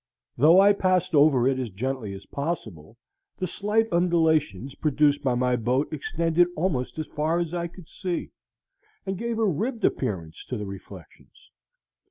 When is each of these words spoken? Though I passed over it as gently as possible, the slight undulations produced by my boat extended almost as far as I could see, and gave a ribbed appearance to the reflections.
Though 0.35 0.59
I 0.59 0.73
passed 0.73 1.13
over 1.13 1.47
it 1.47 1.59
as 1.59 1.69
gently 1.69 2.11
as 2.15 2.25
possible, 2.25 2.97
the 3.37 3.45
slight 3.45 3.87
undulations 3.91 4.73
produced 4.73 5.21
by 5.23 5.35
my 5.35 5.55
boat 5.55 5.93
extended 5.93 6.47
almost 6.55 6.97
as 6.97 7.05
far 7.05 7.37
as 7.37 7.53
I 7.53 7.67
could 7.67 7.87
see, 7.87 8.31
and 9.05 9.15
gave 9.15 9.37
a 9.37 9.45
ribbed 9.45 9.85
appearance 9.85 10.43
to 10.45 10.57
the 10.57 10.65
reflections. 10.65 11.51